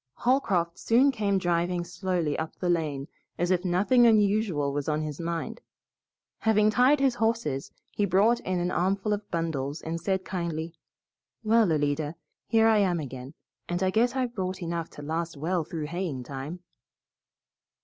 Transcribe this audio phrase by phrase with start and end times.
[0.15, 3.07] Holcroft soon came driving slowly up the lane
[3.37, 5.61] as if nothing unusual was on his mind.
[6.39, 10.73] Having tied his horses, he brought in an armful of bundles and said kindly,
[11.43, 12.15] "Well, Alida,
[12.47, 13.35] here I am again,
[13.69, 16.61] and I guess I've brought enough to last well through haying time."